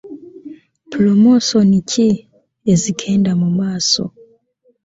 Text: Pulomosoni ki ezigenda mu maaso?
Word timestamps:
Pulomosoni 0.89 1.79
ki 1.89 2.09
ezigenda 2.71 3.31
mu 3.41 3.49
maaso? 3.57 4.03